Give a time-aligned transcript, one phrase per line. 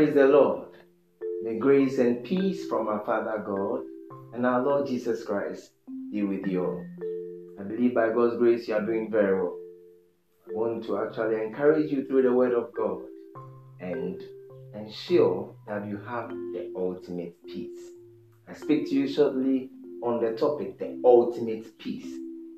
[0.00, 0.68] Praise the Lord.
[1.42, 3.82] May grace and peace from our Father God
[4.32, 5.72] and our Lord Jesus Christ
[6.10, 6.86] be with you all.
[7.60, 9.58] I believe by God's grace you are doing very well.
[10.48, 13.02] I want to actually encourage you through the Word of God
[13.80, 14.22] and
[14.74, 17.90] ensure that you have the ultimate peace.
[18.48, 19.68] I speak to you shortly
[20.02, 22.10] on the topic, the ultimate peace.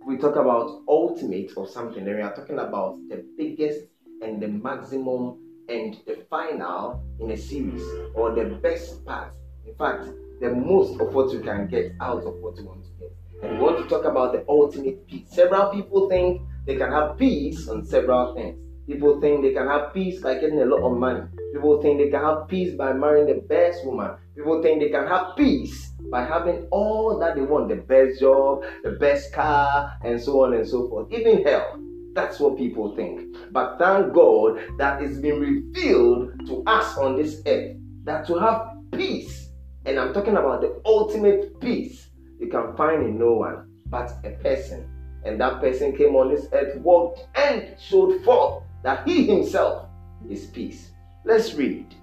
[0.07, 3.81] We talk about ultimate or something, then we are talking about the biggest
[4.23, 7.83] and the maximum and the final in a series
[8.15, 9.35] or the best part.
[9.67, 10.09] In fact,
[10.41, 13.13] the most of what you can get out of what you want to get.
[13.43, 15.29] And we want to talk about the ultimate peace.
[15.31, 18.59] Several people think they can have peace on several things.
[18.87, 21.23] People think they can have peace by getting a lot of money.
[21.53, 24.11] People think they can have peace by marrying the best woman.
[24.35, 28.65] People think they can have peace by having all that they want the best job,
[28.83, 31.13] the best car, and so on and so forth.
[31.13, 31.79] Even health.
[32.15, 33.37] That's what people think.
[33.53, 38.69] But thank God that it's been revealed to us on this earth that to have
[38.93, 39.49] peace,
[39.87, 44.31] and I'm talking about the ultimate peace, you can find in no one but a
[44.31, 44.89] person.
[45.25, 49.89] And that person came on this earth, walked, and showed forth that he himself
[50.29, 50.91] is peace.
[51.25, 51.95] Let's read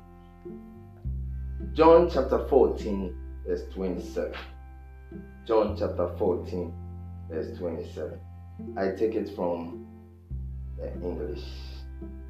[1.73, 4.33] John chapter 14, verse 27.
[5.45, 6.73] John chapter 14,
[7.29, 8.19] verse 27.
[8.77, 9.88] I take it from
[10.79, 11.43] the English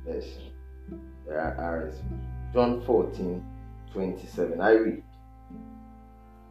[0.06, 0.52] version.
[1.28, 1.92] There are
[2.54, 3.44] John 14,
[3.94, 4.62] 27.
[4.62, 5.04] I read,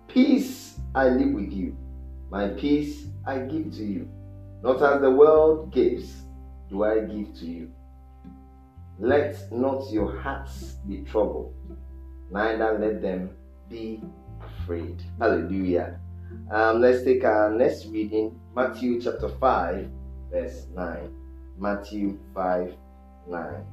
[0.06, 1.76] Peace I leave with you,
[2.30, 4.08] my peace I give to you.
[4.62, 6.22] Not as the world gives,
[6.70, 7.70] do I give to you.
[8.98, 11.54] Let not your hearts be troubled,
[12.30, 13.30] neither let them
[13.68, 14.02] be
[14.40, 15.02] afraid.
[15.20, 16.00] Hallelujah.
[16.50, 19.90] Um, let's take our next reading, Matthew chapter 5,
[20.30, 21.17] verse 9.
[21.58, 22.74] Matthew 5
[23.28, 23.64] 9.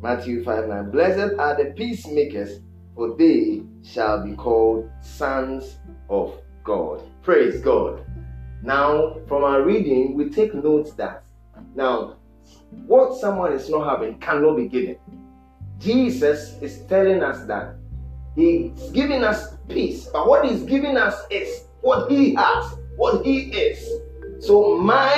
[0.00, 0.90] Matthew 5 9.
[0.90, 2.60] Blessed are the peacemakers,
[2.94, 7.02] for they shall be called sons of God.
[7.22, 8.04] Praise God.
[8.62, 11.24] Now, from our reading, we take note that
[11.74, 12.16] now
[12.86, 14.96] what someone is not having cannot be given.
[15.78, 17.76] Jesus is telling us that
[18.36, 23.50] He's giving us peace, but what He's giving us is what He has, what He
[23.52, 23.88] is.
[24.44, 25.13] So, my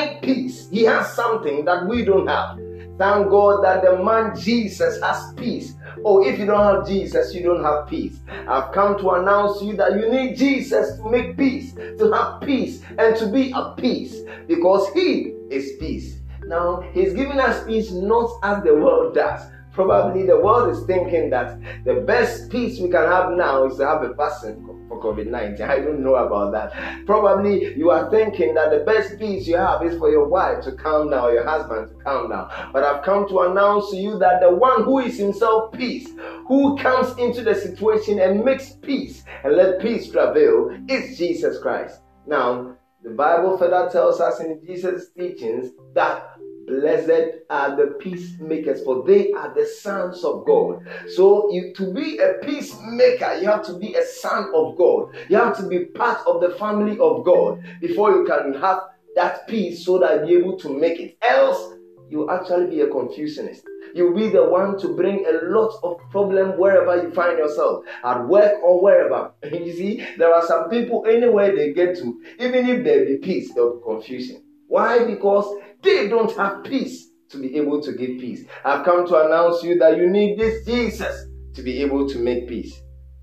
[0.87, 2.59] has something that we don't have.
[2.99, 5.75] Thank God that the man Jesus has peace.
[6.05, 8.21] Oh, if you don't have Jesus, you don't have peace.
[8.49, 12.41] I've come to announce to you that you need Jesus to make peace, to have
[12.41, 14.17] peace, and to be at peace
[14.47, 16.21] because He is peace.
[16.47, 19.43] Now, He's giving us peace not as the world does.
[19.73, 23.87] Probably the world is thinking that the best peace we can have now is to
[23.87, 24.65] have a vaccine
[24.97, 25.69] for COVID 19.
[25.69, 27.07] I don't know about that.
[27.07, 30.73] Probably you are thinking that the best peace you have is for your wife to
[30.73, 32.51] calm down, your husband to calm down.
[32.73, 36.09] But I've come to announce to you that the one who is himself peace,
[36.47, 42.01] who comes into the situation and makes peace and let peace prevail, is Jesus Christ.
[42.27, 46.36] Now, the Bible further tells us in Jesus' teachings that
[46.67, 50.85] Blessed are the peacemakers, for they are the sons of God.
[51.15, 55.15] So, you, to be a peacemaker, you have to be a son of God.
[55.29, 58.81] You have to be part of the family of God before you can have
[59.15, 61.17] that peace so that you're able to make it.
[61.23, 61.75] Else,
[62.11, 63.63] you actually be a confusionist.
[63.95, 68.27] You'll be the one to bring a lot of problem wherever you find yourself, at
[68.27, 69.33] work or wherever.
[69.45, 73.55] you see, there are some people anywhere they get to, even if there be peace,
[73.55, 74.43] there'll be confusion.
[74.69, 75.05] Why?
[75.05, 75.47] Because
[75.83, 78.45] they don't have peace to be able to give peace.
[78.65, 82.49] I've come to announce you that you need this Jesus to be able to make
[82.49, 82.81] peace.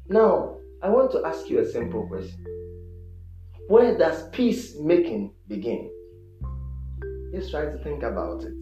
[0.07, 2.45] Now, I want to ask you a simple question.
[3.67, 5.89] Where does peacemaking begin?
[7.33, 8.53] Let's try to think about it.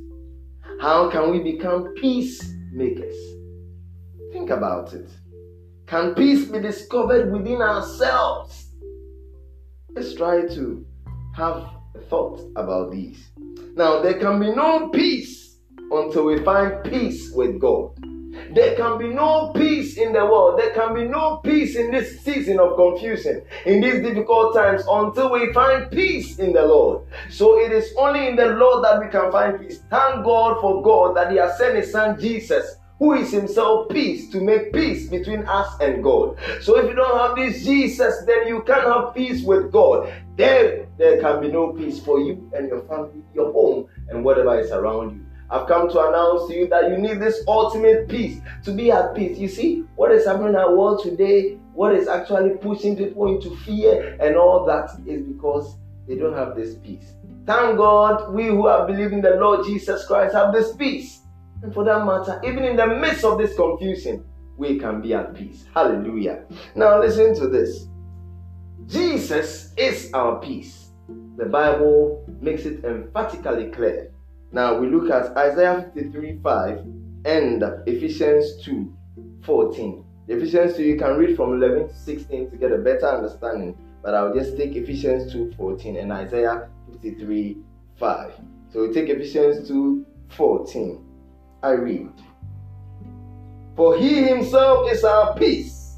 [0.79, 3.15] How can we become peacemakers?
[4.31, 5.09] Think about it.
[5.87, 8.69] Can peace be discovered within ourselves?
[9.89, 10.85] Let's try to
[11.35, 11.67] have
[12.09, 13.29] thought about these.
[13.75, 15.57] Now, there can be no peace
[15.91, 17.91] until we find peace with God.
[18.53, 20.59] There can be no peace in the world.
[20.59, 25.31] There can be no peace in this season of confusion, in these difficult times, until
[25.31, 27.05] we find peace in the Lord.
[27.29, 29.79] So it is only in the Lord that we can find peace.
[29.89, 34.29] Thank God for God that He has sent His Son Jesus who is himself peace
[34.29, 36.37] to make peace between us and God.
[36.61, 40.13] So if you don't have this Jesus, then you can't have peace with God.
[40.35, 44.59] Then there can be no peace for you and your family, your home, and whatever
[44.59, 45.25] is around you.
[45.49, 49.15] I've come to announce to you that you need this ultimate peace to be at
[49.15, 49.35] peace.
[49.39, 53.55] You see, what is happening in our world today, what is actually pushing people into
[53.65, 55.75] fear and all that is because
[56.07, 57.13] they don't have this peace.
[57.47, 61.21] Thank God, we who are believing the Lord Jesus Christ have this peace.
[61.63, 64.25] And for that matter, even in the midst of this confusion,
[64.57, 65.65] we can be at peace.
[65.73, 66.43] Hallelujah.
[66.75, 67.87] Now, listen to this
[68.87, 70.89] Jesus is our peace.
[71.37, 74.11] The Bible makes it emphatically clear.
[74.51, 76.79] Now, we look at Isaiah 53 5
[77.25, 78.93] and Ephesians 2
[79.43, 80.05] 14.
[80.27, 84.13] Ephesians 2, you can read from 11 to 16 to get a better understanding, but
[84.13, 87.57] I'll just take Ephesians 2 14 and Isaiah 53
[87.97, 88.33] 5.
[88.71, 91.10] So we take Ephesians 2 14.
[91.63, 92.11] I read.
[93.75, 95.97] For he himself is our peace,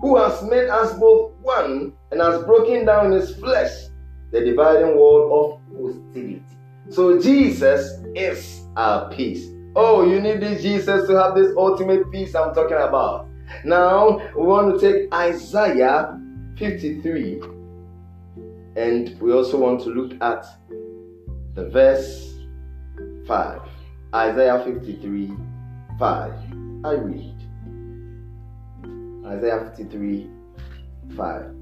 [0.00, 3.88] who has made us both one and has broken down his flesh
[4.30, 6.42] the dividing wall of hostility.
[6.90, 9.46] So Jesus is our peace.
[9.74, 13.28] Oh, you need this Jesus to have this ultimate peace I'm talking about.
[13.64, 16.18] Now, we want to take Isaiah
[16.58, 17.40] 53
[18.76, 20.46] and we also want to look at
[21.54, 22.34] the verse
[23.26, 23.77] 5.
[24.14, 25.32] Isaiah 53
[25.98, 26.32] 5.
[26.84, 27.34] I read.
[29.26, 30.30] Isaiah 53
[31.14, 31.54] 5.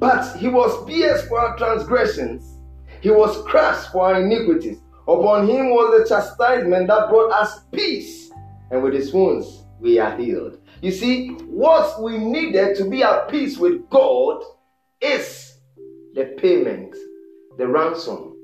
[0.00, 2.58] But he was pierced for our transgressions,
[3.00, 4.78] he was crushed for our iniquities.
[5.06, 8.32] Upon him was the chastisement that brought us peace,
[8.70, 10.58] and with his wounds we are healed.
[10.80, 14.42] You see, what we needed to be at peace with God
[15.00, 15.58] is
[16.14, 16.96] the payment,
[17.56, 18.36] the ransom,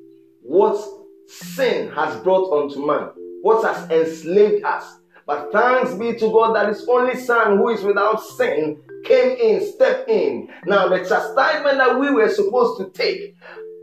[0.42, 0.99] what
[1.30, 3.10] sin has brought unto man,
[3.42, 4.98] what has enslaved us.
[5.26, 9.72] But thanks be to God that his only Son, who is without sin, came in,
[9.72, 10.48] stepped in.
[10.66, 13.36] Now, the chastisement that we were supposed to take,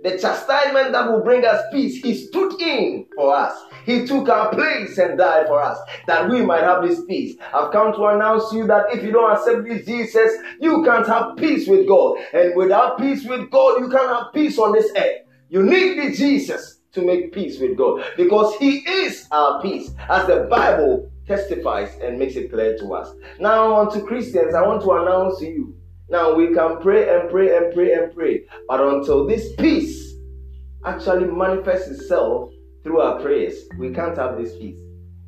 [0.03, 3.57] the chastisement that will bring us peace, he stood in for us.
[3.85, 7.37] He took our place and died for us that we might have this peace.
[7.53, 11.07] I've come to announce to you that if you don't accept this Jesus, you can't
[11.07, 12.17] have peace with God.
[12.33, 15.21] And without peace with God, you can't have peace on this earth.
[15.49, 19.91] You need the Jesus to make peace with God because He is our peace.
[20.09, 23.13] As the Bible testifies and makes it clear to us.
[23.39, 25.75] Now, on to Christians, I want to announce to you.
[26.09, 30.15] Now, we can pray and pray and pray and pray, but until this peace
[30.85, 32.51] actually manifests itself
[32.83, 34.79] through our prayers, we can't have this peace.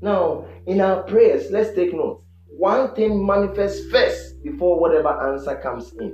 [0.02, 2.24] Now, in our prayers, let's take note.
[2.48, 6.14] One thing manifests first before whatever answer comes in.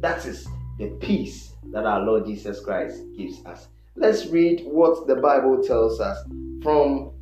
[0.00, 0.48] That is
[0.78, 3.68] the peace that our Lord Jesus Christ gives us.
[3.98, 6.18] Let's read what the Bible tells us
[6.62, 7.12] from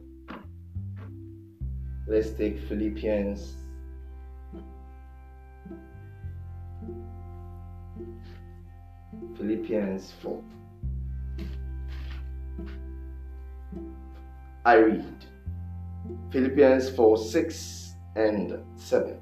[2.06, 3.54] Let's take Philippians
[9.38, 10.42] Philippians 4.
[14.66, 15.24] I read
[16.30, 19.18] Philippians 4 6 and 7.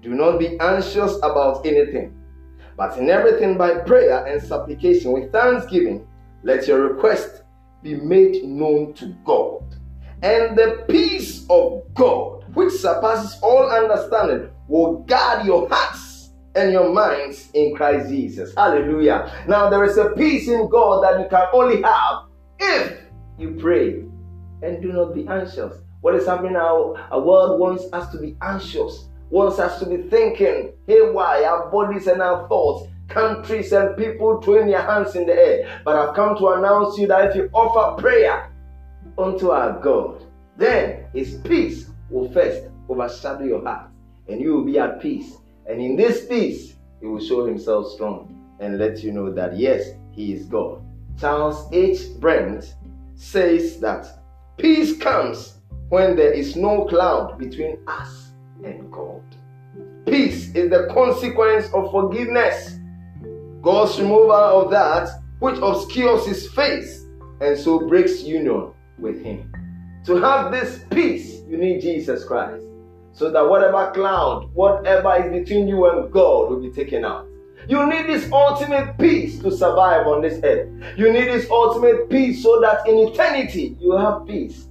[0.00, 2.22] Do not be anxious about anything
[2.76, 6.06] but in everything by prayer and supplication with thanksgiving,
[6.42, 7.42] let your request
[7.82, 9.62] be made known to God.
[10.22, 16.92] And the peace of God, which surpasses all understanding, will guard your hearts and your
[16.92, 18.54] minds in Christ Jesus.
[18.54, 19.44] Hallelujah.
[19.48, 22.24] Now, there is a peace in God that you can only have
[22.58, 23.00] if
[23.38, 24.04] you pray
[24.62, 25.76] and do not be anxious.
[26.00, 26.94] What is happening now?
[27.10, 32.06] Our world wants us to be anxious wants us to be thinking haywire, our bodies
[32.06, 35.80] and our thoughts, countries and people throwing their hands in the air.
[35.86, 38.52] But I've come to announce you that if you offer prayer
[39.16, 40.26] unto our God,
[40.58, 43.90] then His peace will first overshadow your heart,
[44.28, 45.38] and you will be at peace.
[45.66, 49.92] And in this peace, He will show Himself strong and let you know that yes,
[50.10, 50.82] He is God.
[51.18, 52.20] Charles H.
[52.20, 52.74] Brent
[53.14, 54.06] says that
[54.58, 55.54] peace comes
[55.88, 58.31] when there is no cloud between us
[58.64, 59.22] and God.
[60.06, 62.78] Peace is the consequence of forgiveness.
[63.62, 67.04] God's removal of that which obscures his face
[67.40, 69.52] and so breaks union with him.
[70.06, 72.64] To have this peace, you need Jesus Christ.
[73.12, 77.26] So that whatever cloud, whatever is between you and God will be taken out.
[77.68, 80.68] You need this ultimate peace to survive on this earth.
[80.96, 84.66] You need this ultimate peace so that in eternity you have peace.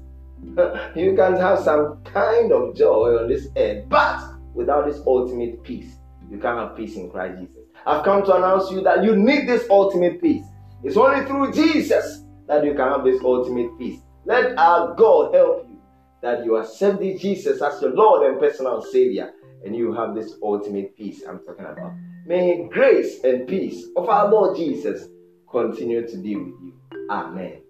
[0.96, 4.22] you can have some kind of joy on this earth, but
[4.54, 5.96] without this ultimate peace,
[6.30, 7.64] you can't have peace in Christ Jesus.
[7.86, 10.46] I've come to announce to you that you need this ultimate peace.
[10.84, 14.00] It's only through Jesus that you can have this ultimate peace.
[14.26, 15.82] Let our God help you
[16.22, 19.32] that you accept Jesus as your Lord and personal Savior,
[19.66, 21.94] and you have this ultimate peace I'm talking about.
[22.26, 25.08] May grace and peace of our Lord Jesus
[25.50, 26.74] continue to be with you.
[27.10, 27.61] Amen.